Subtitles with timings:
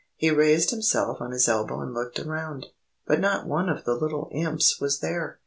[0.15, 2.65] He raised himself on his elbow and looked around,
[3.05, 5.37] but not one of the little Imps was there.